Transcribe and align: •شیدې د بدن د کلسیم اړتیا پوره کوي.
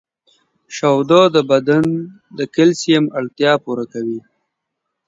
•شیدې 0.75 1.21
د 1.35 1.37
بدن 1.51 1.85
د 2.37 2.39
کلسیم 2.55 3.03
اړتیا 3.19 3.53
پوره 3.63 3.85
کوي. 3.93 4.19